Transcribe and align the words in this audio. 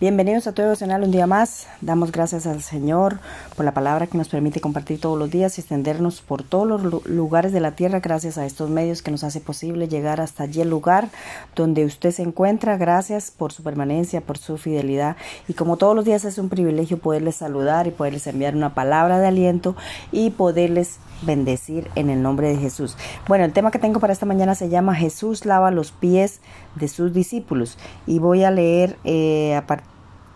Bienvenidos 0.00 0.48
a 0.48 0.52
todos 0.52 0.82
en 0.82 0.90
un 0.90 1.12
día 1.12 1.28
más. 1.28 1.68
Damos 1.80 2.10
gracias 2.10 2.48
al 2.48 2.62
Señor 2.62 3.20
por 3.54 3.64
la 3.64 3.74
palabra 3.74 4.08
que 4.08 4.18
nos 4.18 4.28
permite 4.28 4.60
compartir 4.60 5.00
todos 5.00 5.16
los 5.16 5.30
días 5.30 5.56
y 5.56 5.60
extendernos 5.60 6.20
por 6.20 6.42
todos 6.42 6.66
los 6.66 7.06
lugares 7.06 7.52
de 7.52 7.60
la 7.60 7.76
tierra 7.76 8.00
gracias 8.00 8.36
a 8.36 8.44
estos 8.44 8.70
medios 8.70 9.02
que 9.02 9.12
nos 9.12 9.22
hace 9.22 9.40
posible 9.40 9.86
llegar 9.86 10.20
hasta 10.20 10.42
allí 10.42 10.60
el 10.62 10.68
lugar 10.68 11.10
donde 11.54 11.84
usted 11.84 12.10
se 12.10 12.22
encuentra. 12.22 12.76
Gracias 12.76 13.30
por 13.30 13.52
su 13.52 13.62
permanencia, 13.62 14.20
por 14.20 14.36
su 14.36 14.58
fidelidad 14.58 15.16
y 15.46 15.54
como 15.54 15.76
todos 15.76 15.94
los 15.94 16.04
días 16.04 16.24
es 16.24 16.38
un 16.38 16.48
privilegio 16.48 16.98
poderles 16.98 17.36
saludar 17.36 17.86
y 17.86 17.92
poderles 17.92 18.26
enviar 18.26 18.56
una 18.56 18.74
palabra 18.74 19.20
de 19.20 19.28
aliento 19.28 19.76
y 20.10 20.30
poderles 20.30 20.98
bendecir 21.22 21.88
en 21.94 22.10
el 22.10 22.20
nombre 22.20 22.48
de 22.48 22.56
Jesús. 22.56 22.96
Bueno, 23.28 23.44
el 23.44 23.52
tema 23.52 23.70
que 23.70 23.78
tengo 23.78 24.00
para 24.00 24.12
esta 24.12 24.26
mañana 24.26 24.56
se 24.56 24.68
llama 24.68 24.96
Jesús 24.96 25.46
lava 25.46 25.70
los 25.70 25.92
pies 25.92 26.40
de 26.76 26.88
sus 26.88 27.12
discípulos 27.12 27.78
y 28.06 28.18
voy 28.18 28.44
a 28.44 28.50
leer 28.50 28.96
eh, 29.04 29.60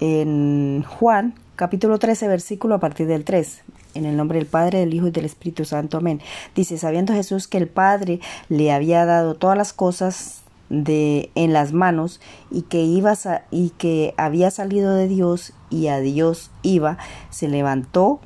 en 0.01 0.85
Juan 0.85 1.35
capítulo 1.57 1.99
13 1.99 2.29
versículo 2.29 2.77
a 2.77 2.81
partir 2.81 3.07
del 3.07 3.25
3. 3.25 3.63
En 3.95 4.05
el 4.05 4.17
nombre 4.17 4.39
del 4.39 4.47
Padre, 4.47 4.79
del 4.79 4.95
Hijo 4.95 5.09
y 5.09 5.11
del 5.11 5.25
Espíritu 5.25 5.65
Santo. 5.65 5.97
Amén. 5.97 6.21
Dice, 6.55 6.79
sabiendo 6.79 7.13
Jesús 7.15 7.49
que 7.49 7.59
el 7.59 7.67
Padre 7.67 8.21
le 8.49 8.71
había 8.71 9.05
dado 9.07 9.35
todas 9.35 9.59
las 9.59 9.73
cosas 9.73 10.43
de 10.69 11.31
en 11.35 11.53
las 11.53 11.73
manos 11.73 12.21
y 12.51 12.63
que 12.63 12.83
iba 12.83 13.15
y 13.51 13.71
que 13.71 14.15
había 14.17 14.51
salido 14.51 14.95
de 14.95 15.09
Dios 15.09 15.53
y 15.71 15.89
a 15.89 15.99
Dios 15.99 16.51
iba, 16.63 16.99
se 17.31 17.49
levantó 17.49 18.21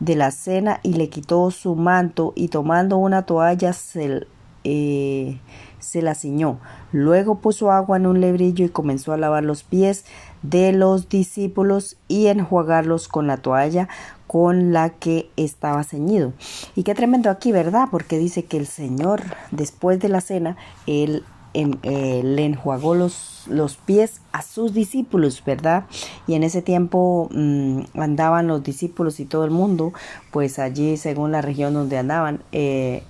de 0.00 0.16
la 0.16 0.30
cena 0.30 0.80
y 0.82 0.94
le 0.94 1.08
quitó 1.08 1.50
su 1.50 1.76
manto 1.76 2.32
y 2.34 2.48
tomando 2.48 2.96
una 2.96 3.26
toalla 3.26 3.72
se, 3.72 4.26
eh, 4.64 5.38
se 5.82 6.00
la 6.00 6.14
ciñó. 6.14 6.58
Luego 6.92 7.40
puso 7.40 7.70
agua 7.70 7.96
en 7.96 8.06
un 8.06 8.20
lebrillo 8.20 8.64
y 8.64 8.70
comenzó 8.70 9.12
a 9.12 9.16
lavar 9.16 9.42
los 9.44 9.64
pies 9.64 10.04
de 10.42 10.72
los 10.72 11.08
discípulos 11.08 11.96
y 12.08 12.28
enjuagarlos 12.28 13.08
con 13.08 13.26
la 13.26 13.36
toalla 13.36 13.88
con 14.26 14.72
la 14.72 14.90
que 14.90 15.30
estaba 15.36 15.84
ceñido. 15.84 16.32
Y 16.74 16.84
qué 16.84 16.94
tremendo 16.94 17.28
aquí, 17.28 17.52
¿verdad? 17.52 17.88
Porque 17.90 18.18
dice 18.18 18.44
que 18.44 18.56
el 18.56 18.66
Señor, 18.66 19.22
después 19.50 20.00
de 20.00 20.08
la 20.08 20.22
cena, 20.22 20.56
él 20.86 21.24
eh, 21.54 22.22
le 22.24 22.46
enjuagó 22.46 22.94
los, 22.94 23.44
los, 23.46 23.76
pies 23.76 24.22
a 24.32 24.40
sus 24.40 24.72
discípulos, 24.72 25.42
¿verdad? 25.44 25.84
Y 26.26 26.32
en 26.32 26.44
ese 26.44 26.62
tiempo 26.62 27.28
mm, 27.30 27.82
andaban 28.00 28.46
los 28.46 28.62
discípulos 28.62 29.20
y 29.20 29.26
todo 29.26 29.44
el 29.44 29.50
mundo, 29.50 29.92
pues 30.30 30.58
allí, 30.58 30.96
según 30.96 31.32
la 31.32 31.42
región 31.42 31.74
donde 31.74 31.98
andaban, 31.98 32.42
eh, 32.52 33.02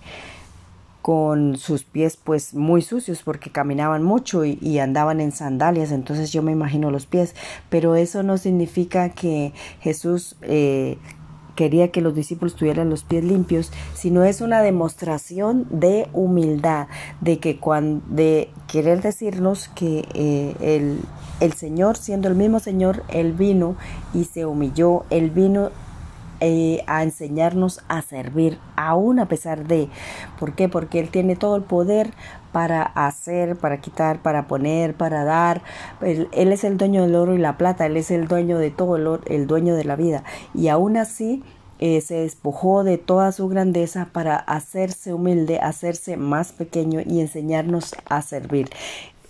con 1.03 1.57
sus 1.57 1.83
pies 1.83 2.17
pues 2.17 2.55
muy 2.55 2.81
sucios 2.81 3.23
porque 3.25 3.51
caminaban 3.51 4.03
mucho 4.05 4.45
y, 4.45 4.79
andaban 4.79 5.21
en 5.21 5.33
sandalias, 5.33 5.93
entonces 5.93 6.33
yo 6.33 6.43
me 6.43 6.53
imagino 6.53 6.91
los 6.91 7.07
pies, 7.07 7.35
pero 7.69 7.97
eso 7.97 8.23
no 8.23 8.39
significa 8.39 9.11
que 9.11 9.53
Jesús 9.81 10.37
eh, 10.43 10.97
quería 11.57 11.91
que 11.91 12.01
los 12.01 12.15
discípulos 12.15 12.55
tuvieran 12.55 12.89
los 12.89 13.05
pies 13.05 13.25
limpios, 13.25 13.71
sino 13.95 14.25
es 14.25 14.41
una 14.41 14.63
demostración 14.63 15.67
de 15.71 16.09
humildad, 16.13 16.87
de 17.21 17.39
que 17.39 17.59
cuando, 17.59 18.05
de 18.09 18.49
querer 18.69 19.03
decirnos 19.03 19.69
que 19.69 20.07
eh, 20.15 20.55
el, 20.61 21.01
el 21.41 21.53
Señor, 21.53 21.97
siendo 21.97 22.29
el 22.29 22.35
mismo 22.35 22.61
Señor, 22.61 23.03
Él 23.09 23.33
vino 23.33 23.77
y 24.15 24.25
se 24.25 24.47
humilló, 24.47 25.05
Él 25.11 25.31
vino 25.31 25.71
eh, 26.45 26.83
a 26.89 27.05
enseñarnos 27.05 27.81
a 27.87 28.03
servir, 28.03 28.59
aún 28.75 29.21
a 29.21 29.29
pesar 29.29 29.67
de. 29.69 29.89
¿Por 30.41 30.55
qué? 30.55 30.69
Porque 30.69 30.99
Él 30.99 31.09
tiene 31.09 31.37
todo 31.37 31.55
el 31.55 31.63
poder 31.63 32.11
para 32.51 32.83
hacer, 32.83 33.57
para 33.57 33.81
quitar, 33.81 34.21
para 34.21 34.49
poner, 34.49 34.95
para 34.95 35.25
dar. 35.25 35.63
Él, 36.01 36.29
es 36.33 36.65
el 36.65 36.77
dueño 36.77 37.03
del 37.03 37.15
oro 37.15 37.35
y 37.35 37.39
la 37.39 37.57
plata, 37.57 37.87
Él 37.87 37.97
es 37.97 38.11
el 38.11 38.27
dueño 38.27 38.59
de 38.59 38.71
todo, 38.71 38.97
el, 38.97 39.21
el 39.27 39.47
dueño 39.47 39.77
de 39.77 39.85
la 39.85 39.95
vida. 39.95 40.25
Y 40.53 40.67
aún 40.67 40.97
así 40.97 41.45
eh, 41.79 42.01
se 42.01 42.15
despojó 42.17 42.85
de 42.85 42.99
toda 42.99 43.33
su 43.33 43.49
grandeza 43.49 44.09
para 44.13 44.37
hacerse 44.37 45.15
humilde, 45.15 45.61
hacerse 45.61 46.17
más 46.17 46.53
pequeño 46.53 47.01
y 47.05 47.21
enseñarnos 47.21 47.95
a 48.09 48.21
servir. 48.23 48.69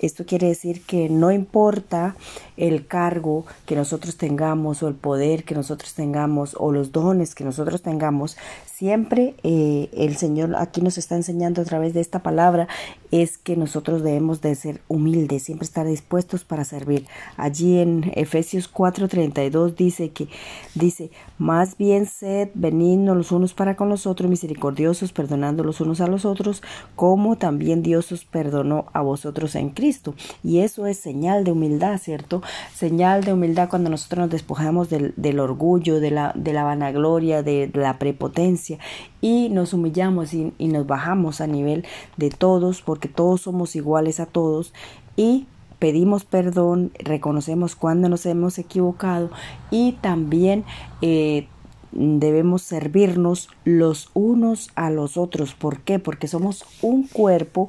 Esto 0.01 0.27
quiere 0.27 0.49
decir 0.49 0.83
que 0.85 1.09
no 1.09 1.31
importa 1.31 2.17
el 2.63 2.87
cargo 2.87 3.45
que 3.67 3.75
nosotros 3.75 4.17
tengamos 4.17 4.85
o 4.85 4.89
el 4.89 4.95
poder 4.95 5.43
que 5.43 5.57
nosotros 5.57 5.95
tengamos 5.95 6.55
o 6.57 6.71
los 6.71 6.93
dones 6.93 7.35
que 7.35 7.43
nosotros 7.43 7.83
tengamos, 7.83 8.37
siempre 8.65 9.35
eh, 9.43 9.89
el 9.93 10.17
Señor 10.17 10.55
aquí 10.57 10.81
nos 10.81 10.97
está 10.97 11.17
enseñando 11.17 11.61
a 11.61 11.65
través 11.65 11.93
de 11.93 12.01
esta 12.01 12.21
palabra 12.21 12.69
es 13.11 13.37
que 13.37 13.57
nosotros 13.57 14.03
debemos 14.05 14.41
de 14.41 14.55
ser 14.55 14.81
humildes, 14.89 15.43
siempre 15.43 15.67
estar 15.67 15.87
dispuestos 15.87 16.45
para 16.45 16.65
servir. 16.65 17.07
Allí 17.37 17.79
en 17.79 18.13
Efesios 18.15 18.73
4:32 18.73 19.75
dice 19.75 20.11
que 20.11 20.29
dice, 20.77 21.11
más 21.39 21.77
bien 21.77 22.07
sed 22.07 22.51
benignos 22.55 23.17
los 23.17 23.33
unos 23.33 23.55
para 23.55 23.75
con 23.75 23.89
los 23.89 24.07
otros, 24.07 24.31
misericordiosos, 24.31 25.13
perdonando 25.13 25.65
los 25.65 25.81
unos 25.81 26.01
a 26.01 26.07
los 26.07 26.25
otros, 26.25 26.63
como 26.95 27.37
también 27.37 27.83
Dios 27.83 28.13
os 28.13 28.25
perdonó 28.25 28.87
a 28.93 29.03
vosotros 29.03 29.57
en 29.57 29.71
Cristo. 29.71 30.15
Y 30.45 30.61
eso 30.61 30.87
es 30.87 30.99
señal 30.99 31.45
de 31.45 31.53
humildad, 31.53 31.99
¿cierto? 31.99 32.41
Señal 32.75 33.25
de 33.25 33.33
humildad 33.33 33.69
cuando 33.69 33.91
nosotros 33.91 34.21
nos 34.21 34.31
despojamos 34.31 34.89
del, 34.91 35.41
orgullo, 35.41 36.01
de 36.01 36.11
la, 36.11 36.33
de 36.35 36.53
la 36.53 36.65
vanagloria, 36.65 37.43
de 37.43 37.71
la 37.75 37.99
prepotencia 37.99 38.79
y 39.21 39.49
nos 39.51 39.73
humillamos 39.73 40.35
y, 40.35 40.53
y 40.59 40.69
nos 40.69 40.87
bajamos 40.87 41.41
a 41.41 41.47
nivel 41.47 41.85
de 42.17 42.31
todos 42.31 42.83
porque 42.83 43.09
todos 43.09 43.43
somos 43.43 43.77
iguales 43.77 44.21
a 44.21 44.27
todos 44.27 44.73
y 45.17 45.47
pedimos 45.83 46.25
perdón, 46.25 46.93
reconocemos 46.99 47.75
cuando 47.75 48.09
nos 48.09 48.25
hemos 48.27 48.57
equivocado 48.59 49.31
y 49.71 49.93
también 50.01 50.65
eh, 51.01 51.49
debemos 51.91 52.63
servirnos 52.63 53.49
los 53.65 54.11
unos 54.15 54.71
a 54.75 54.91
los 54.91 55.17
otros. 55.17 55.55
¿Por 55.55 55.81
qué? 55.81 55.99
Porque 55.99 56.29
somos 56.29 56.65
un 56.83 57.07
cuerpo 57.07 57.69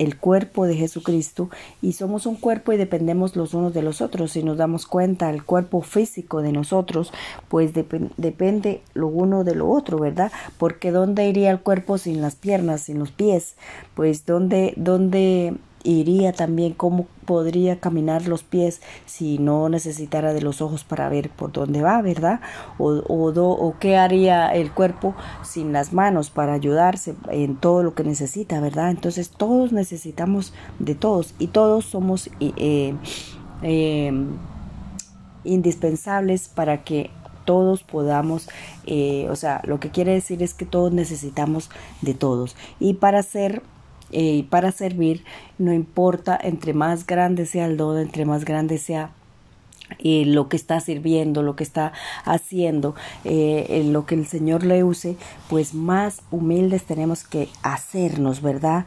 el 0.00 0.16
cuerpo 0.16 0.66
de 0.66 0.76
Jesucristo 0.76 1.50
y 1.82 1.92
somos 1.92 2.24
un 2.24 2.36
cuerpo 2.36 2.72
y 2.72 2.78
dependemos 2.78 3.36
los 3.36 3.52
unos 3.52 3.74
de 3.74 3.82
los 3.82 4.00
otros. 4.00 4.32
Si 4.32 4.42
nos 4.42 4.56
damos 4.56 4.86
cuenta, 4.86 5.28
el 5.28 5.44
cuerpo 5.44 5.82
físico 5.82 6.40
de 6.40 6.52
nosotros, 6.52 7.12
pues 7.48 7.72
depende 7.74 8.80
lo 8.94 9.08
uno 9.08 9.44
de 9.44 9.54
lo 9.54 9.68
otro, 9.68 9.98
¿verdad? 9.98 10.32
Porque 10.56 10.90
¿dónde 10.90 11.28
iría 11.28 11.50
el 11.50 11.60
cuerpo 11.60 11.98
sin 11.98 12.22
las 12.22 12.34
piernas, 12.34 12.80
sin 12.84 12.98
los 12.98 13.12
pies? 13.12 13.56
Pues 13.94 14.24
¿dónde, 14.24 14.72
dónde 14.76 15.54
iría 15.82 16.32
también 16.32 16.72
cómo 16.72 17.06
podría 17.24 17.80
caminar 17.80 18.26
los 18.26 18.42
pies 18.42 18.80
si 19.06 19.38
no 19.38 19.68
necesitara 19.68 20.32
de 20.32 20.42
los 20.42 20.60
ojos 20.60 20.84
para 20.84 21.08
ver 21.08 21.30
por 21.30 21.52
dónde 21.52 21.82
va, 21.82 22.02
¿verdad? 22.02 22.40
O, 22.78 23.02
o, 23.06 23.74
qué 23.78 23.96
haría 23.96 24.48
el 24.48 24.72
cuerpo 24.72 25.14
sin 25.42 25.72
las 25.72 25.92
manos 25.92 26.30
para 26.30 26.54
ayudarse 26.54 27.14
en 27.30 27.56
todo 27.56 27.82
lo 27.82 27.94
que 27.94 28.04
necesita, 28.04 28.60
¿verdad? 28.60 28.90
Entonces 28.90 29.30
todos 29.30 29.72
necesitamos 29.72 30.52
de 30.78 30.94
todos 30.94 31.34
y 31.38 31.48
todos 31.48 31.84
somos 31.84 32.30
eh, 32.40 32.94
eh, 33.62 34.12
indispensables 35.44 36.48
para 36.48 36.84
que 36.84 37.10
todos 37.44 37.82
podamos, 37.82 38.48
eh, 38.86 39.26
o 39.30 39.36
sea, 39.36 39.60
lo 39.64 39.80
que 39.80 39.90
quiere 39.90 40.12
decir 40.12 40.42
es 40.42 40.54
que 40.54 40.66
todos 40.66 40.92
necesitamos 40.92 41.70
de 42.00 42.14
todos. 42.14 42.54
Y 42.78 42.94
para 42.94 43.22
ser 43.22 43.62
y 44.10 44.44
para 44.44 44.72
servir, 44.72 45.24
no 45.58 45.72
importa 45.72 46.38
entre 46.42 46.74
más 46.74 47.06
grande 47.06 47.46
sea 47.46 47.66
el 47.66 47.76
don, 47.76 47.98
entre 47.98 48.24
más 48.24 48.44
grande 48.44 48.78
sea 48.78 49.12
eh, 49.98 50.24
lo 50.26 50.48
que 50.48 50.56
está 50.56 50.80
sirviendo, 50.80 51.42
lo 51.42 51.56
que 51.56 51.64
está 51.64 51.92
haciendo, 52.24 52.94
eh, 53.24 53.82
lo 53.86 54.06
que 54.06 54.14
el 54.14 54.26
Señor 54.26 54.64
le 54.64 54.84
use, 54.84 55.16
pues 55.48 55.74
más 55.74 56.22
humildes 56.30 56.84
tenemos 56.84 57.24
que 57.24 57.48
hacernos, 57.62 58.40
¿verdad? 58.40 58.86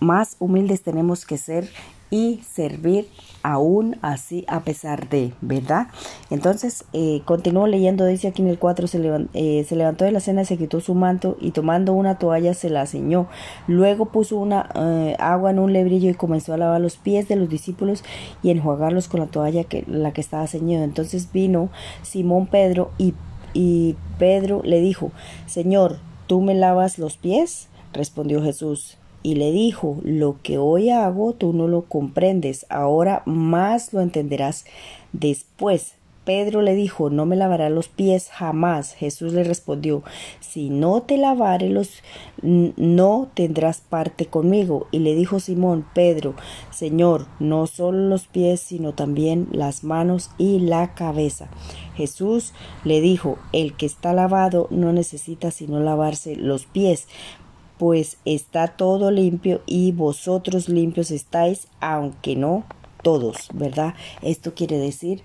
Más 0.00 0.36
humildes 0.40 0.82
tenemos 0.82 1.24
que 1.24 1.38
ser 1.38 1.68
y 2.12 2.40
servir 2.46 3.08
aún 3.42 3.96
así 4.02 4.44
a 4.46 4.60
pesar 4.60 5.08
de, 5.08 5.32
¿verdad? 5.40 5.88
Entonces, 6.28 6.84
eh, 6.92 7.22
continúo 7.24 7.66
leyendo, 7.66 8.04
dice 8.04 8.28
aquí 8.28 8.42
en 8.42 8.48
el 8.48 8.58
4, 8.58 8.86
se, 8.86 9.26
eh, 9.32 9.64
se, 9.66 9.76
levantó 9.76 10.04
de 10.04 10.12
la 10.12 10.20
cena, 10.20 10.44
se 10.44 10.58
quitó 10.58 10.80
su 10.80 10.94
manto 10.94 11.38
y 11.40 11.52
tomando 11.52 11.94
una 11.94 12.18
toalla 12.18 12.52
se 12.52 12.68
la 12.68 12.86
ciñó. 12.86 13.28
Luego 13.66 14.06
puso 14.06 14.36
una 14.36 14.68
eh, 14.74 15.16
agua 15.18 15.52
en 15.52 15.58
un 15.58 15.72
lebrillo 15.72 16.10
y 16.10 16.14
comenzó 16.14 16.52
a 16.52 16.58
lavar 16.58 16.82
los 16.82 16.98
pies 16.98 17.28
de 17.28 17.36
los 17.36 17.48
discípulos 17.48 18.04
y 18.42 18.50
enjuagarlos 18.50 19.08
con 19.08 19.20
la 19.20 19.26
toalla 19.26 19.64
que 19.64 19.82
la 19.86 20.12
que 20.12 20.20
estaba 20.20 20.46
ceñida. 20.46 20.84
Entonces 20.84 21.32
vino 21.32 21.70
Simón 22.02 22.46
Pedro 22.46 22.90
y, 22.98 23.14
y 23.54 23.96
Pedro 24.18 24.60
le 24.64 24.80
dijo, 24.80 25.12
Señor, 25.46 25.96
¿tú 26.26 26.42
me 26.42 26.54
lavas 26.54 26.98
los 26.98 27.16
pies? 27.16 27.68
Respondió 27.94 28.42
Jesús 28.42 28.98
y 29.22 29.36
le 29.36 29.52
dijo, 29.52 29.98
lo 30.02 30.36
que 30.42 30.58
hoy 30.58 30.90
hago 30.90 31.32
tú 31.32 31.52
no 31.52 31.68
lo 31.68 31.82
comprendes, 31.82 32.66
ahora 32.68 33.22
más 33.24 33.92
lo 33.92 34.00
entenderás 34.00 34.64
después. 35.12 35.94
Pedro 36.24 36.62
le 36.62 36.76
dijo, 36.76 37.10
no 37.10 37.26
me 37.26 37.34
lavará 37.34 37.68
los 37.68 37.88
pies 37.88 38.28
jamás. 38.30 38.94
Jesús 38.94 39.32
le 39.32 39.42
respondió, 39.42 40.04
si 40.38 40.70
no 40.70 41.02
te 41.02 41.16
lavare 41.16 41.68
los, 41.68 42.02
no 42.42 43.28
tendrás 43.34 43.80
parte 43.80 44.26
conmigo. 44.26 44.86
Y 44.92 45.00
le 45.00 45.16
dijo 45.16 45.40
Simón, 45.40 45.84
Pedro, 45.94 46.34
Señor, 46.70 47.26
no 47.40 47.66
solo 47.66 48.08
los 48.08 48.28
pies, 48.28 48.60
sino 48.60 48.92
también 48.92 49.48
las 49.50 49.82
manos 49.82 50.30
y 50.38 50.60
la 50.60 50.94
cabeza. 50.94 51.48
Jesús 51.96 52.52
le 52.84 53.00
dijo, 53.00 53.36
el 53.52 53.74
que 53.74 53.86
está 53.86 54.12
lavado 54.12 54.68
no 54.70 54.92
necesita 54.92 55.50
sino 55.50 55.80
lavarse 55.80 56.36
los 56.36 56.66
pies, 56.66 57.08
pues 57.78 58.18
está 58.24 58.68
todo 58.68 59.10
limpio 59.10 59.62
y 59.66 59.92
vosotros 59.92 60.68
limpios 60.68 61.10
estáis, 61.10 61.68
aunque 61.80 62.36
no 62.36 62.64
todos, 63.02 63.48
¿verdad? 63.52 63.94
Esto 64.22 64.54
quiere 64.54 64.78
decir 64.78 65.22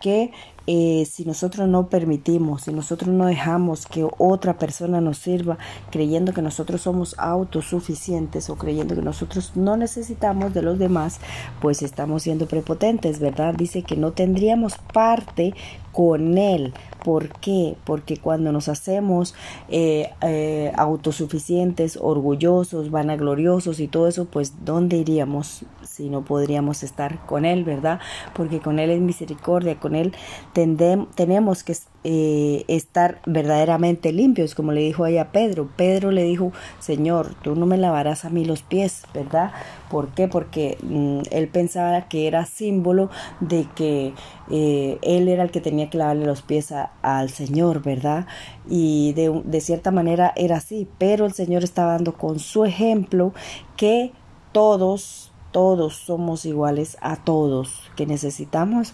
que 0.00 0.32
eh, 0.66 1.04
si 1.10 1.24
nosotros 1.24 1.68
no 1.68 1.88
permitimos, 1.88 2.62
si 2.62 2.72
nosotros 2.72 3.12
no 3.12 3.26
dejamos 3.26 3.86
que 3.86 4.06
otra 4.18 4.58
persona 4.58 5.00
nos 5.00 5.18
sirva 5.18 5.58
creyendo 5.90 6.32
que 6.32 6.42
nosotros 6.42 6.82
somos 6.82 7.14
autosuficientes 7.18 8.48
o 8.50 8.56
creyendo 8.56 8.94
que 8.94 9.02
nosotros 9.02 9.52
no 9.56 9.76
necesitamos 9.76 10.54
de 10.54 10.62
los 10.62 10.78
demás, 10.78 11.18
pues 11.60 11.82
estamos 11.82 12.22
siendo 12.22 12.46
prepotentes, 12.46 13.18
¿verdad? 13.18 13.54
Dice 13.54 13.82
que 13.82 13.96
no 13.96 14.12
tendríamos 14.12 14.74
parte 14.92 15.54
con 15.92 16.38
Él. 16.38 16.72
¿Por 17.04 17.28
qué? 17.40 17.76
Porque 17.84 18.16
cuando 18.16 18.52
nos 18.52 18.68
hacemos 18.68 19.34
eh, 19.68 20.10
eh, 20.22 20.72
autosuficientes, 20.76 21.98
orgullosos, 22.00 22.90
vanagloriosos 22.90 23.80
y 23.80 23.88
todo 23.88 24.08
eso, 24.08 24.26
pues 24.26 24.64
¿dónde 24.64 24.98
iríamos 24.98 25.64
si 25.82 26.08
no 26.10 26.24
podríamos 26.24 26.82
estar 26.82 27.24
con 27.26 27.44
Él, 27.44 27.64
verdad? 27.64 28.00
Porque 28.34 28.60
con 28.60 28.78
Él 28.78 28.90
es 28.90 29.00
misericordia, 29.00 29.78
con 29.78 29.94
Él 29.94 30.12
tenemos 30.52 31.64
que 31.64 31.74
eh, 32.02 32.64
estar 32.68 33.20
verdaderamente 33.26 34.12
limpios, 34.12 34.54
como 34.54 34.72
le 34.72 34.80
dijo 34.80 35.04
ahí 35.04 35.18
a 35.18 35.32
Pedro. 35.32 35.68
Pedro 35.76 36.10
le 36.10 36.24
dijo, 36.24 36.50
Señor, 36.78 37.34
tú 37.42 37.54
no 37.54 37.66
me 37.66 37.76
lavarás 37.76 38.24
a 38.24 38.30
mí 38.30 38.46
los 38.46 38.62
pies, 38.62 39.02
¿verdad? 39.12 39.52
¿Por 39.90 40.08
qué? 40.08 40.26
Porque 40.26 40.78
mm, 40.82 41.20
él 41.30 41.48
pensaba 41.48 42.08
que 42.08 42.26
era 42.26 42.46
símbolo 42.46 43.10
de 43.40 43.66
que 43.74 44.14
eh, 44.50 44.98
él 45.02 45.28
era 45.28 45.42
el 45.42 45.50
que 45.50 45.60
tenía 45.60 45.90
que 45.90 45.98
lavarle 45.98 46.24
los 46.24 46.40
pies 46.40 46.72
al 47.02 47.28
Señor, 47.28 47.82
¿verdad? 47.82 48.26
Y 48.66 49.12
de, 49.12 49.42
de 49.44 49.60
cierta 49.60 49.90
manera 49.90 50.32
era 50.36 50.56
así, 50.56 50.88
pero 50.96 51.26
el 51.26 51.34
Señor 51.34 51.64
estaba 51.64 51.92
dando 51.92 52.14
con 52.14 52.38
su 52.38 52.64
ejemplo 52.64 53.34
que 53.76 54.12
todos, 54.52 55.32
todos 55.52 55.96
somos 55.96 56.46
iguales 56.46 56.96
a 57.02 57.16
todos, 57.16 57.90
que 57.94 58.06
necesitamos 58.06 58.92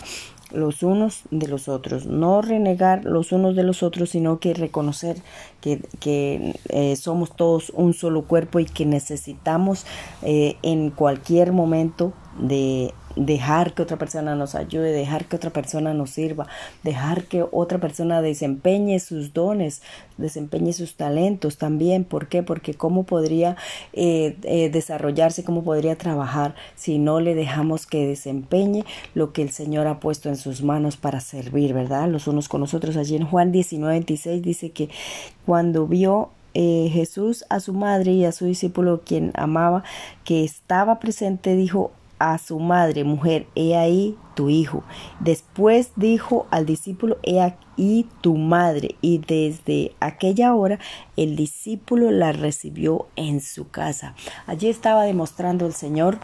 los 0.53 0.83
unos 0.83 1.23
de 1.31 1.49
los 1.49 1.69
otros, 1.69 2.07
no 2.07 2.43
renegar 2.43 3.05
los 3.05 3.33
unos 3.33 3.57
de 3.57 3.63
los 3.63 3.83
otros, 3.83 4.11
sino 4.11 4.39
que 4.39 4.55
reconocer 4.55 5.17
que, 5.61 5.81
que 6.01 6.55
eh, 6.69 6.97
somos 6.97 7.35
todos 7.35 7.71
un 7.75 7.95
solo 7.95 8.23
cuerpo 8.23 8.61
y 8.61 8.65
que 8.65 8.87
necesitamos 8.87 9.87
eh, 10.23 10.57
en 10.63 10.91
cualquier 10.91 11.53
momento 11.53 12.13
de 12.39 12.95
dejar 13.17 13.75
que 13.75 13.83
otra 13.83 13.97
persona 13.97 14.37
nos 14.37 14.55
ayude, 14.55 14.93
dejar 14.93 15.25
que 15.25 15.37
otra 15.37 15.51
persona 15.51 15.95
nos 15.95 16.11
sirva, 16.11 16.47
dejar 16.83 17.25
que 17.25 17.45
otra 17.51 17.79
persona 17.79 18.21
desempeñe 18.23 19.01
sus 19.01 19.33
dones, 19.33 19.83
desempeñe 20.19 20.73
sus 20.73 20.97
talentos 20.97 21.57
también. 21.57 22.05
¿Por 22.05 22.29
qué? 22.29 22.43
Porque 22.43 22.75
cómo 22.75 23.05
podría 23.05 23.57
eh, 23.93 24.37
eh, 24.43 24.71
desarrollarse, 24.71 25.45
cómo 25.45 25.65
podría 25.65 25.97
trabajar 25.97 26.55
si 26.77 26.99
no 26.99 27.21
le 27.21 27.35
dejamos 27.35 27.87
que 27.87 28.07
desempeñe 28.07 28.85
lo 29.15 29.33
que 29.33 29.43
el 29.43 29.51
Señor 29.51 29.87
ha 29.87 29.99
puesto 29.99 30.29
en 30.29 30.37
sus 30.37 30.63
manos 30.63 30.97
para 30.97 31.21
servir, 31.21 31.73
¿verdad? 31.73 32.09
Los 32.09 32.29
unos 32.29 32.49
con 32.49 32.61
nosotros. 32.61 32.97
Allí 32.97 33.17
en 33.17 33.27
Juan 33.27 33.51
19, 33.51 33.95
26 33.95 34.43
dice 34.43 34.71
que 34.71 34.91
cuando 35.47 35.87
vio 35.87 36.31
eh, 36.59 36.91
Jesús 36.93 37.45
a 37.51 37.61
su 37.61 37.73
madre 37.75 38.13
y 38.13 38.25
a 38.25 38.33
su 38.33 38.47
discípulo, 38.47 39.03
quien 39.05 39.31
amaba, 39.35 39.85
que 40.25 40.43
estaba 40.43 41.01
presente, 41.01 41.55
dijo, 41.55 41.93
a 42.19 42.39
su 42.39 42.59
madre, 42.59 43.05
mujer, 43.05 43.47
he 43.55 43.77
ahí 43.77 44.17
tu 44.35 44.51
hijo. 44.51 44.83
Después 45.21 45.91
dijo 45.97 46.47
al 46.51 46.67
discípulo, 46.67 47.19
he 47.23 47.41
ahí 47.41 48.09
tu 48.21 48.37
madre. 48.37 48.97
Y 49.01 49.19
desde 49.19 49.93
aquella 50.01 50.55
hora 50.55 50.79
el 51.17 51.37
discípulo 51.37 52.11
la 52.11 52.33
recibió 52.33 53.07
en 53.17 53.41
su 53.41 53.69
casa. 53.69 54.15
Allí 54.47 54.69
estaba 54.69 55.05
demostrando 55.05 55.67
el 55.67 55.73
Señor 55.73 56.19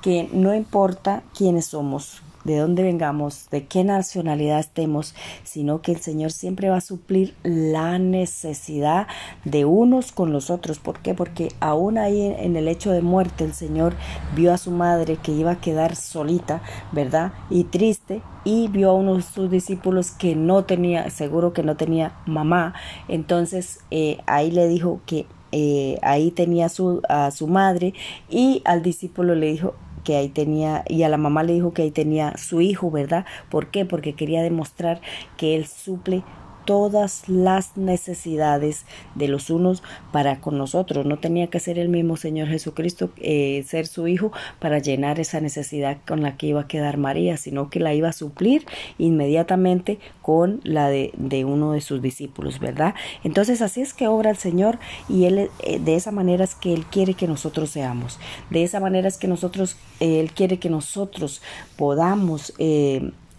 que 0.00 0.28
no 0.32 0.54
importa 0.54 1.22
quiénes 1.36 1.66
somos, 1.66 2.22
de 2.44 2.58
dónde 2.58 2.82
vengamos, 2.82 3.48
de 3.50 3.66
qué 3.66 3.84
nacionalidad 3.84 4.60
estemos, 4.60 5.14
sino 5.44 5.82
que 5.82 5.92
el 5.92 6.00
Señor 6.00 6.32
siempre 6.32 6.68
va 6.68 6.76
a 6.76 6.80
suplir 6.80 7.34
la 7.42 7.98
necesidad 7.98 9.06
de 9.44 9.64
unos 9.64 10.12
con 10.12 10.32
los 10.32 10.50
otros. 10.50 10.78
¿Por 10.78 11.00
qué? 11.00 11.14
Porque 11.14 11.48
aún 11.60 11.98
ahí 11.98 12.34
en 12.38 12.56
el 12.56 12.68
hecho 12.68 12.90
de 12.90 13.02
muerte 13.02 13.44
el 13.44 13.54
Señor 13.54 13.94
vio 14.34 14.52
a 14.52 14.58
su 14.58 14.70
madre 14.70 15.16
que 15.16 15.32
iba 15.32 15.52
a 15.52 15.60
quedar 15.60 15.96
solita, 15.96 16.62
¿verdad? 16.92 17.32
Y 17.50 17.64
triste, 17.64 18.22
y 18.44 18.68
vio 18.68 18.90
a 18.90 18.94
uno 18.94 19.16
de 19.16 19.22
sus 19.22 19.50
discípulos 19.50 20.10
que 20.10 20.34
no 20.34 20.64
tenía, 20.64 21.10
seguro 21.10 21.52
que 21.52 21.62
no 21.62 21.76
tenía 21.76 22.14
mamá. 22.26 22.74
Entonces 23.08 23.80
eh, 23.90 24.18
ahí 24.26 24.50
le 24.50 24.66
dijo 24.68 25.00
que 25.06 25.26
eh, 25.52 25.98
ahí 26.02 26.30
tenía 26.30 26.68
su, 26.70 27.02
a 27.08 27.30
su 27.30 27.46
madre 27.46 27.92
y 28.30 28.62
al 28.64 28.82
discípulo 28.82 29.34
le 29.34 29.52
dijo, 29.52 29.74
que 30.02 30.16
ahí 30.16 30.28
tenía, 30.28 30.84
y 30.88 31.02
a 31.04 31.08
la 31.08 31.16
mamá 31.18 31.42
le 31.42 31.54
dijo 31.54 31.72
que 31.72 31.82
ahí 31.82 31.90
tenía 31.90 32.36
su 32.36 32.60
hijo, 32.60 32.90
¿verdad? 32.90 33.26
¿Por 33.48 33.70
qué? 33.70 33.84
Porque 33.84 34.14
quería 34.14 34.42
demostrar 34.42 35.00
que 35.36 35.56
él 35.56 35.66
suple 35.66 36.24
todas 36.64 37.28
las 37.28 37.76
necesidades 37.76 38.84
de 39.14 39.28
los 39.28 39.50
unos 39.50 39.82
para 40.12 40.40
con 40.40 40.58
nosotros. 40.58 41.06
No 41.06 41.18
tenía 41.18 41.48
que 41.48 41.60
ser 41.60 41.78
el 41.78 41.88
mismo 41.88 42.16
Señor 42.16 42.48
Jesucristo, 42.48 43.10
eh, 43.16 43.64
ser 43.66 43.86
su 43.86 44.08
Hijo, 44.08 44.32
para 44.58 44.78
llenar 44.78 45.20
esa 45.20 45.40
necesidad 45.40 45.98
con 46.06 46.22
la 46.22 46.36
que 46.36 46.48
iba 46.48 46.62
a 46.62 46.68
quedar 46.68 46.96
María, 46.96 47.36
sino 47.36 47.70
que 47.70 47.80
la 47.80 47.94
iba 47.94 48.08
a 48.08 48.12
suplir 48.12 48.66
inmediatamente 48.98 49.98
con 50.20 50.60
la 50.64 50.88
de, 50.88 51.12
uno 51.44 51.72
de 51.72 51.80
sus 51.80 52.00
discípulos, 52.02 52.60
¿verdad? 52.60 52.94
Entonces 53.24 53.62
así 53.62 53.80
es 53.80 53.94
que 53.94 54.08
obra 54.08 54.30
el 54.30 54.36
Señor 54.36 54.78
y 55.08 55.24
Él 55.24 55.50
eh, 55.60 55.78
de 55.78 55.96
esa 55.96 56.12
manera 56.12 56.44
es 56.44 56.54
que 56.54 56.72
Él 56.72 56.84
quiere 56.86 57.14
que 57.14 57.26
nosotros 57.26 57.70
seamos. 57.70 58.18
De 58.50 58.62
esa 58.62 58.80
manera 58.80 59.08
es 59.08 59.18
que 59.18 59.28
nosotros, 59.28 59.76
eh, 60.00 60.20
Él 60.20 60.32
quiere 60.32 60.58
que 60.58 60.70
nosotros 60.70 61.42
podamos 61.76 62.54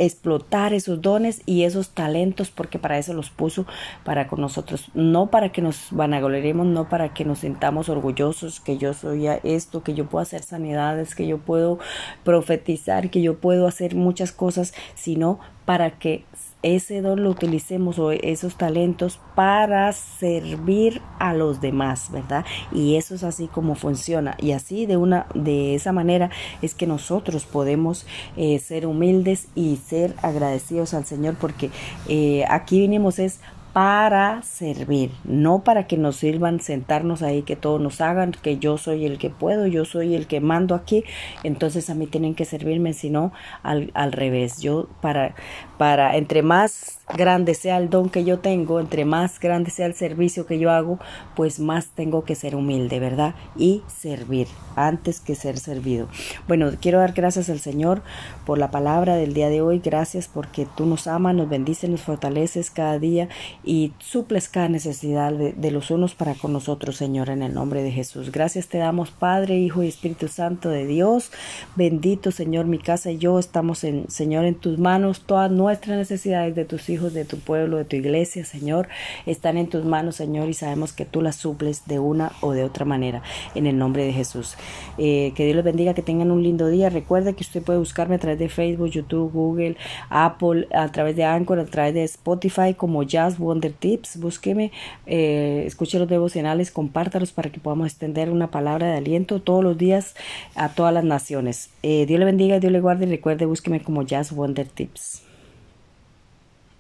explotar 0.06 0.74
esos 0.74 1.02
dones 1.02 1.42
y 1.46 1.64
esos 1.64 1.90
talentos 1.90 2.52
porque 2.52 2.80
para 2.80 2.98
eso 2.98 3.14
los 3.14 3.30
puso 3.30 3.66
para 4.04 4.28
con 4.28 4.42
nosotros. 4.42 4.90
No 4.94 5.28
para 5.28 5.52
que 5.52 5.62
nos 5.62 5.88
vanagloriemos 5.92 6.66
no 6.66 6.90
para 6.90 7.14
que 7.14 7.26
nos 7.26 7.40
sintamos 7.40 7.90
orgullosos 7.90 8.60
que 8.60 8.78
yo 8.78 8.94
soy 8.94 9.28
esto 9.44 9.84
que 9.84 9.94
yo 9.94 10.06
puedo 10.06 10.22
hacer 10.22 10.44
sanidades 10.44 11.16
que 11.16 11.28
yo 11.28 11.38
puedo 11.38 11.80
profetizar 12.24 13.10
que 13.10 13.22
yo 13.22 13.40
puedo 13.40 13.68
hacer 13.68 13.96
muchas 13.96 14.32
cosas 14.32 14.74
sino 14.96 15.40
para 15.66 15.92
que 15.92 16.26
ese 16.64 17.02
don 17.02 17.24
lo 17.24 17.30
utilicemos 17.30 18.00
o 18.00 18.12
esos 18.12 18.56
talentos 18.56 19.20
para 19.36 19.92
servir 19.92 21.02
a 21.20 21.34
los 21.34 21.60
demás, 21.60 22.10
¿verdad? 22.12 22.46
Y 22.72 22.96
eso 22.96 23.16
es 23.16 23.24
así 23.24 23.48
como 23.48 23.76
funciona. 23.76 24.36
Y 24.40 24.54
así 24.54 24.86
de 24.86 24.98
una, 24.98 25.28
de 25.34 25.76
esa 25.76 25.92
manera 25.92 26.32
es 26.62 26.74
que 26.74 26.88
nosotros 26.88 27.46
podemos 27.46 28.06
eh, 28.38 28.60
ser 28.60 28.88
humildes 28.88 29.48
y 29.56 29.76
ser 29.76 30.16
agradecidos 30.22 30.94
al 30.94 31.06
Señor 31.06 31.36
porque 31.40 31.70
eh, 32.08 32.46
aquí 32.50 32.80
vinimos 32.80 33.20
es 33.20 33.40
para 33.74 34.44
servir, 34.44 35.12
no 35.24 35.64
para 35.64 35.88
que 35.88 35.98
nos 35.98 36.18
sirvan 36.18 36.62
sentarnos 36.62 37.24
ahí, 37.24 37.42
que 37.42 37.56
todos 37.56 37.82
nos 37.82 38.02
hagan, 38.02 38.32
que 38.32 38.60
yo 38.60 38.78
soy 38.78 39.06
el 39.06 39.18
que 39.18 39.32
puedo, 39.32 39.66
yo 39.66 39.84
soy 39.84 40.14
el 40.14 40.28
que 40.28 40.40
mando 40.40 40.76
aquí, 40.76 41.04
entonces 41.42 41.90
a 41.90 41.96
mí 41.96 42.06
tienen 42.06 42.36
que 42.36 42.46
servirme, 42.46 42.94
sino 42.94 43.34
al, 43.64 43.90
al 43.96 44.12
revés, 44.12 44.62
yo 44.62 44.88
para, 45.02 45.34
para, 45.80 46.16
entre 46.18 46.44
más 46.44 47.00
grande 47.12 47.54
sea 47.54 47.78
el 47.78 47.90
don 47.90 48.10
que 48.10 48.24
yo 48.24 48.40
tengo, 48.40 48.80
entre 48.80 49.06
más 49.06 49.40
grande 49.40 49.72
sea 49.72 49.86
el 49.86 49.94
servicio 49.94 50.46
que 50.46 50.60
yo 50.60 50.72
hago, 50.72 51.00
pues 51.36 51.60
más 51.60 51.88
tengo 51.88 52.24
que 52.24 52.36
ser 52.36 52.56
humilde, 52.56 53.00
¿verdad? 53.00 53.36
Y 53.56 53.82
servir 53.88 54.48
antes 54.76 55.20
que 55.20 55.36
ser 55.36 55.58
servido. 55.58 56.08
Bueno, 56.48 56.72
quiero 56.80 57.00
dar 57.00 57.14
gracias 57.14 57.50
al 57.50 57.60
Señor 57.60 58.02
por 58.46 58.58
la 58.58 58.72
palabra 58.72 59.16
del 59.16 59.34
día 59.34 59.50
de 59.50 59.62
hoy. 59.62 59.80
Gracias 59.84 60.28
porque 60.28 60.68
tú 60.78 60.86
nos 60.86 61.08
amas, 61.08 61.36
nos 61.36 61.50
bendices, 61.50 61.90
nos 61.90 62.02
fortaleces 62.02 62.72
cada 62.72 63.00
día 63.00 63.28
y 63.64 63.92
suples 64.00 64.48
cada 64.48 64.70
necesidad 64.70 65.34
de, 65.34 65.72
los 65.72 65.92
unos 65.92 66.16
para 66.16 66.36
con 66.36 66.54
nosotros, 66.54 66.96
Señor, 66.96 67.30
en 67.30 67.44
el 67.44 67.54
nombre 67.54 67.84
de 67.84 67.92
Jesús. 67.92 68.32
Gracias 68.32 68.68
te 68.68 68.78
damos, 68.78 69.12
Padre, 69.12 69.58
Hijo 69.60 69.84
y 69.84 69.88
Espíritu 69.88 70.30
Santo 70.30 70.70
de 70.70 70.86
Dios. 70.86 71.32
Bendito, 71.76 72.32
Señor, 72.32 72.66
mi 72.66 72.78
casa 72.78 73.12
y 73.12 73.18
yo 73.18 73.40
estamos, 73.40 73.84
en, 73.84 74.10
Señor, 74.10 74.46
en 74.46 74.56
tus 74.56 74.78
manos. 74.78 75.22
Todas 75.26 75.52
nuestras 75.52 75.98
necesidades 75.98 76.56
de 76.56 76.66
tus 76.66 76.90
hijos 76.90 76.94
hijos 76.94 77.14
de 77.14 77.26
tu 77.26 77.38
pueblo, 77.40 77.78
de 77.78 77.86
tu 77.86 77.96
iglesia, 77.96 78.46
Señor, 78.46 78.88
están 79.26 79.58
en 79.58 79.68
tus 79.68 79.84
manos, 79.84 80.16
Señor, 80.16 80.48
y 80.50 80.54
sabemos 80.54 80.94
que 80.94 81.06
tú 81.06 81.22
las 81.22 81.36
suples 81.36 81.86
de 81.86 82.00
una 82.00 82.32
o 82.42 82.52
de 82.54 82.64
otra 82.64 82.86
manera, 82.86 83.22
en 83.56 83.68
el 83.68 83.78
nombre 83.78 84.06
de 84.06 84.14
Jesús. 84.14 84.56
Eh, 84.98 85.34
que 85.36 85.46
Dios 85.46 85.56
les 85.56 85.66
bendiga, 85.66 85.94
que 85.94 86.02
tengan 86.02 86.32
un 86.32 86.44
lindo 86.44 86.68
día. 86.68 86.90
Recuerde 86.90 87.34
que 87.34 87.44
usted 87.44 87.62
puede 87.62 87.80
buscarme 87.80 88.16
a 88.16 88.20
través 88.20 88.40
de 88.40 88.50
Facebook, 88.50 88.90
YouTube, 88.90 89.32
Google, 89.32 89.76
Apple, 90.10 90.68
a 90.74 90.88
través 90.90 91.16
de 91.16 91.26
Anchor, 91.26 91.60
a 91.60 91.66
través 91.66 91.94
de 91.94 92.04
Spotify 92.04 92.74
como 92.76 93.04
Jazz 93.04 93.38
Wonder 93.54 93.72
Tips. 93.72 94.20
Búsqueme, 94.20 94.72
eh, 95.06 95.64
escuche 95.66 96.00
los 96.00 96.10
devocionales, 96.10 96.72
compártalos 96.72 97.32
para 97.32 97.52
que 97.52 97.60
podamos 97.60 97.88
extender 97.88 98.30
una 98.30 98.50
palabra 98.50 98.88
de 98.88 98.98
aliento 98.98 99.42
todos 99.42 99.64
los 99.64 99.78
días 99.78 100.16
a 100.56 100.70
todas 100.70 100.94
las 100.94 101.04
naciones. 101.04 101.70
Eh, 101.84 102.06
Dios 102.06 102.20
le 102.20 102.26
bendiga, 102.26 102.60
Dios 102.60 102.72
le 102.72 102.82
guarde 102.82 103.06
y 103.06 103.10
recuerde, 103.10 103.46
búsqueme 103.46 103.82
como 103.82 104.04
Jazz 104.04 104.34
Wonder 104.34 104.68
Tips. 104.68 105.33